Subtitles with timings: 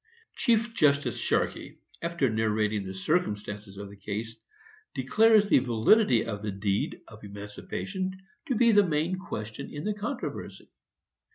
[0.35, 4.35] Chief Justice Sharkey, after narrating the circumstances of the case,
[4.95, 8.17] declares the validity of the deed of emancipation
[8.47, 10.71] to be the main question in the controversy.